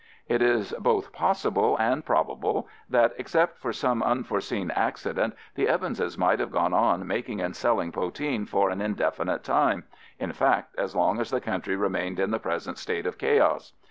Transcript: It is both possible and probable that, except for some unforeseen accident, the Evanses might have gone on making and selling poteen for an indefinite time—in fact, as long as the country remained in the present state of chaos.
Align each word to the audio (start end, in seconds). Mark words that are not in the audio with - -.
It 0.27 0.41
is 0.41 0.73
both 0.79 1.13
possible 1.13 1.77
and 1.77 2.03
probable 2.03 2.67
that, 2.89 3.13
except 3.19 3.59
for 3.59 3.71
some 3.71 4.01
unforeseen 4.01 4.71
accident, 4.71 5.35
the 5.53 5.67
Evanses 5.67 6.17
might 6.17 6.39
have 6.39 6.49
gone 6.49 6.73
on 6.73 7.05
making 7.05 7.39
and 7.39 7.55
selling 7.55 7.91
poteen 7.91 8.47
for 8.47 8.71
an 8.71 8.81
indefinite 8.81 9.43
time—in 9.43 10.31
fact, 10.31 10.73
as 10.75 10.95
long 10.95 11.19
as 11.21 11.29
the 11.29 11.39
country 11.39 11.75
remained 11.75 12.19
in 12.19 12.31
the 12.31 12.39
present 12.39 12.79
state 12.79 13.05
of 13.05 13.19
chaos. 13.19 13.73